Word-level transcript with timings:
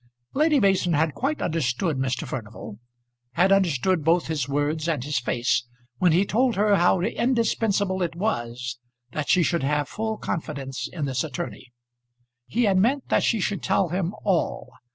Lady 0.33 0.59
Mason 0.59 0.93
had 0.93 1.13
quite 1.13 1.43
understood 1.43 1.95
Mr. 1.97 2.25
Furnival; 2.27 2.79
had 3.33 3.51
understood 3.51 4.03
both 4.03 4.25
his 4.25 4.49
words 4.49 4.87
and 4.89 5.03
his 5.03 5.19
face, 5.19 5.67
when 5.99 6.11
he 6.11 6.25
told 6.25 6.55
her 6.55 6.77
how 6.77 6.99
indispensable 7.01 8.01
it 8.01 8.15
was 8.15 8.79
that 9.11 9.29
she 9.29 9.43
should 9.43 9.61
have 9.61 9.87
full 9.87 10.17
confidence 10.17 10.89
in 10.91 11.05
this 11.05 11.23
attorney. 11.23 11.71
He 12.47 12.63
had 12.63 12.79
meant 12.79 13.09
that 13.09 13.21
she 13.21 13.39
should 13.39 13.61
tell 13.61 13.89
him 13.89 14.15
all. 14.23 14.73